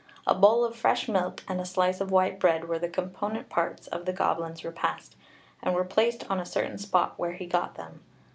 [0.25, 3.85] A bowl of fresh milk and a slice of white bread were the component parts
[3.85, 5.15] of the goblin's repast,
[5.61, 8.01] and were placed on a certain spot where he got them.